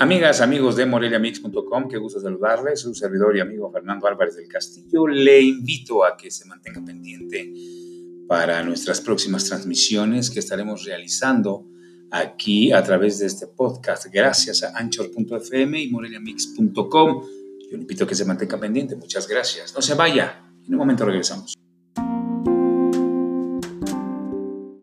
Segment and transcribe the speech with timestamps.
[0.00, 2.80] Amigas, amigos de moreliamix.com, qué gusto saludarles.
[2.80, 5.06] Su servidor y amigo Fernando Álvarez del Castillo.
[5.06, 7.52] Le invito a que se mantenga pendiente
[8.26, 11.66] para nuestras próximas transmisiones que estaremos realizando
[12.10, 17.22] aquí a través de este podcast, gracias a anchor.fm y moreliamix.com.
[17.70, 18.96] Yo le invito a que se mantenga pendiente.
[18.96, 19.74] Muchas gracias.
[19.74, 20.50] No se vaya.
[20.66, 21.59] En un momento regresamos.